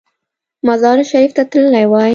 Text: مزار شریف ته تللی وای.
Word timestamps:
مزار 0.67 0.97
شریف 1.11 1.31
ته 1.37 1.43
تللی 1.51 1.85
وای. 1.91 2.09